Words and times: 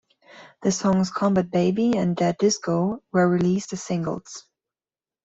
The 0.63 0.71
songs 0.71 1.11
"Combat 1.11 1.51
Baby" 1.51 1.95
and 1.95 2.15
"Dead 2.15 2.37
Disco" 2.39 3.03
were 3.11 3.29
released 3.29 3.71
as 3.73 3.83
singles. 3.83 4.47